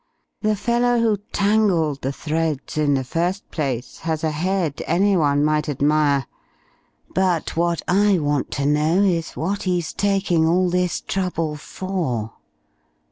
[0.41, 5.45] The fellow who tangled the threads in the first place has a head any one
[5.45, 6.25] might admire.
[7.13, 12.33] But what I want to know is what he's taking all this trouble for.